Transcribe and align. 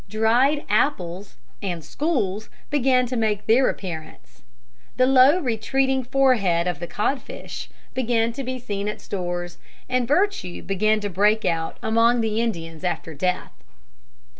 Dried 0.09 0.65
apples 0.67 1.35
and 1.61 1.85
schools 1.85 2.49
began 2.71 3.05
to 3.05 3.15
make 3.15 3.45
their 3.45 3.69
appearance. 3.69 4.41
The 4.97 5.05
low 5.05 5.39
retreating 5.39 6.05
forehead 6.05 6.65
of 6.67 6.79
the 6.79 6.87
codfish 6.87 7.69
began 7.93 8.33
to 8.33 8.43
be 8.43 8.57
seen 8.57 8.87
at 8.87 8.97
the 8.97 9.03
stores, 9.03 9.59
and 9.87 10.07
virtue 10.07 10.63
began 10.63 11.01
to 11.01 11.09
break 11.11 11.45
out 11.45 11.77
among 11.83 12.21
the 12.21 12.41
Indians 12.41 12.83
after 12.83 13.13
death. 13.13 13.51